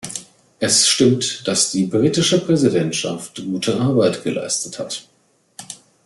[0.59, 5.07] Es stimmt, dass die britische Präsidentschaft gute Arbeit geleistet hat.